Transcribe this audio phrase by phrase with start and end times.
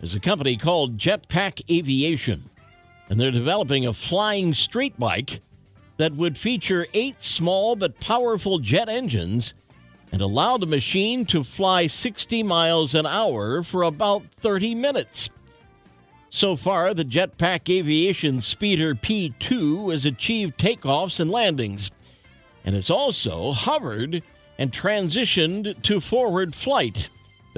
[0.00, 2.50] There's a company called Jetpack Aviation,
[3.08, 5.40] and they're developing a flying street bike
[5.96, 9.54] that would feature eight small but powerful jet engines
[10.12, 15.28] and allow the machine to fly 60 miles an hour for about 30 minutes.
[16.30, 21.90] So far, the Jetpack Aviation Speeder P2 has achieved takeoffs and landings,
[22.64, 24.22] and has also hovered
[24.58, 27.08] and transitioned to forward flight.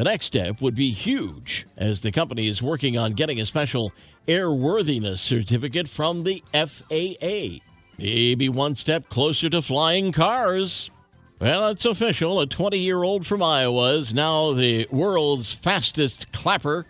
[0.01, 3.93] The next step would be huge, as the company is working on getting a special
[4.27, 7.63] airworthiness certificate from the FAA.
[7.99, 10.89] Maybe one step closer to flying cars.
[11.39, 12.41] Well, it's official.
[12.41, 16.87] A 20 year old from Iowa is now the world's fastest clapper.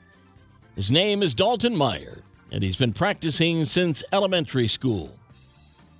[0.76, 5.18] His name is Dalton Meyer, and he's been practicing since elementary school.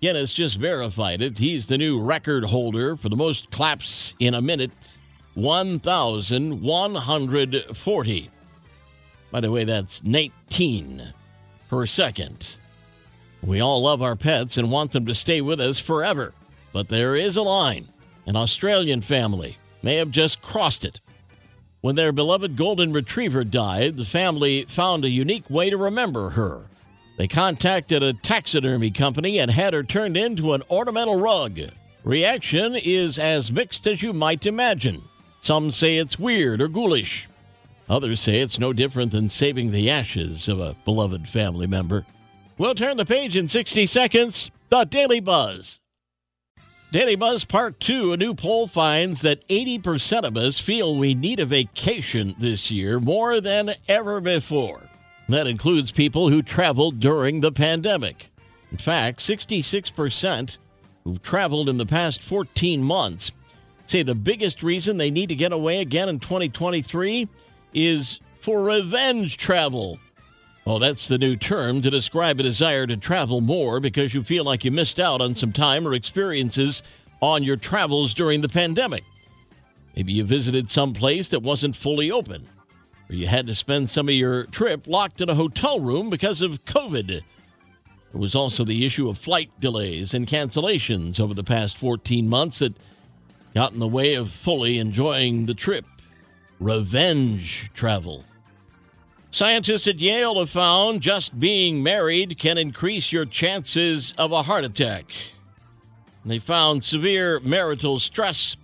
[0.00, 1.38] Guinness just verified it.
[1.38, 4.70] He's the new record holder for the most claps in a minute
[5.34, 8.30] 1,140.
[9.30, 11.12] By the way, that's 19
[11.68, 12.48] per second.
[13.42, 16.32] We all love our pets and want them to stay with us forever.
[16.72, 17.88] But there is a line.
[18.26, 21.00] An Australian family may have just crossed it.
[21.80, 26.64] When their beloved golden retriever died, the family found a unique way to remember her.
[27.16, 31.58] They contacted a taxidermy company and had her turned into an ornamental rug.
[32.04, 35.02] Reaction is as mixed as you might imagine.
[35.40, 37.28] Some say it's weird or ghoulish.
[37.88, 42.04] Others say it's no different than saving the ashes of a beloved family member.
[42.58, 44.50] We'll turn the page in 60 seconds.
[44.68, 45.80] The Daily Buzz.
[46.92, 51.40] Daily Buzz Part 2 A new poll finds that 80% of us feel we need
[51.40, 54.82] a vacation this year more than ever before.
[55.28, 58.30] That includes people who traveled during the pandemic.
[58.72, 60.56] In fact, 66%
[61.04, 63.30] who've traveled in the past 14 months
[63.90, 67.28] say the biggest reason they need to get away again in 2023
[67.74, 69.98] is for revenge travel.
[70.64, 74.44] Well, that's the new term to describe a desire to travel more because you feel
[74.44, 76.82] like you missed out on some time or experiences
[77.20, 79.04] on your travels during the pandemic.
[79.96, 82.46] Maybe you visited some place that wasn't fully open,
[83.08, 86.42] or you had to spend some of your trip locked in a hotel room because
[86.42, 87.08] of COVID.
[88.12, 92.60] There was also the issue of flight delays and cancellations over the past 14 months
[92.60, 92.74] that
[93.54, 95.84] got in the way of fully enjoying the trip.
[96.58, 98.24] Revenge travel.
[99.30, 104.64] Scientists at Yale have found just being married can increase your chances of a heart
[104.64, 105.12] attack.
[106.24, 108.56] They found severe marital stress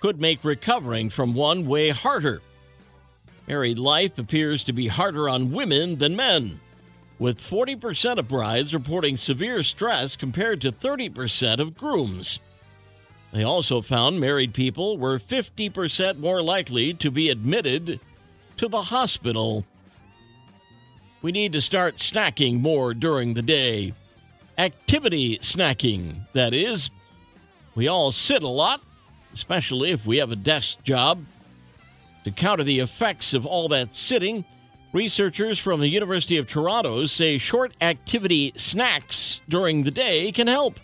[0.00, 2.42] could make recovering from one way harder.
[3.46, 6.60] Married life appears to be harder on women than men,
[7.18, 12.38] with 40% of brides reporting severe stress compared to 30% of grooms.
[13.32, 18.00] They also found married people were 50% more likely to be admitted
[18.56, 19.64] to the hospital
[21.22, 23.92] we need to start snacking more during the day.
[24.56, 26.90] Activity snacking, that is.
[27.74, 28.80] We all sit a lot,
[29.34, 31.24] especially if we have a desk job.
[32.24, 34.44] To counter the effects of all that sitting,
[34.92, 40.80] researchers from the University of Toronto say short activity snacks during the day can help.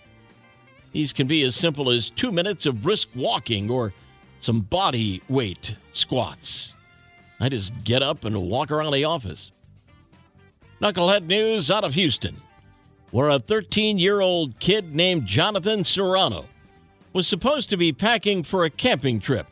[0.96, 3.92] These can be as simple as two minutes of brisk walking or
[4.40, 6.72] some body weight squats.
[7.38, 9.50] I just get up and walk around the office.
[10.80, 12.40] Knucklehead news out of Houston,
[13.10, 16.46] where a 13 year old kid named Jonathan Serrano
[17.12, 19.48] was supposed to be packing for a camping trip.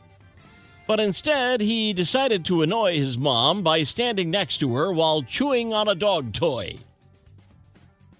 [0.87, 5.75] But instead, he decided to annoy his mom by standing next to her while chewing
[5.75, 6.79] on a dog toy.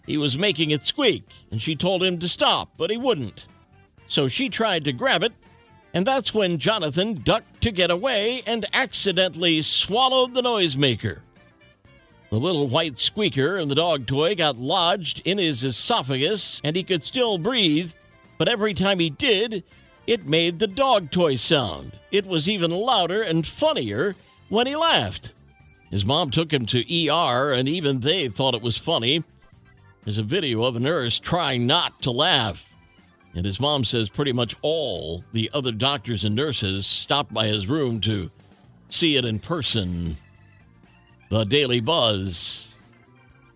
[0.06, 3.46] He was making it squeak, and she told him to stop, but he wouldn't.
[4.08, 5.34] So she tried to grab it,
[5.94, 11.20] and that's when Jonathan ducked to get away and accidentally swallowed the noisemaker.
[12.30, 16.84] The little white squeaker and the dog toy got lodged in his esophagus, and he
[16.84, 17.94] could still breathe,
[18.38, 19.64] but every time he did,
[20.06, 21.94] it made the dog toy sound.
[22.12, 24.16] It was even louder and funnier
[24.50, 25.32] when he laughed.
[25.90, 29.24] His mom took him to ER, and even they thought it was funny.
[30.06, 32.70] There's a video of a nurse trying not to laugh.
[33.34, 37.68] And his mom says pretty much all the other doctors and nurses stopped by his
[37.68, 38.30] room to
[38.90, 40.18] see it in person.
[41.30, 42.70] the Daily Buzz.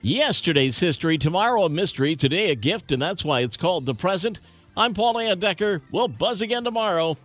[0.01, 4.39] Yesterday's history, tomorrow a mystery, today a gift, and that's why it's called the present.
[4.75, 5.81] I'm Paul Layendecker.
[5.91, 7.15] We'll buzz again tomorrow.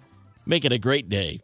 [0.45, 1.44] Make it a great day.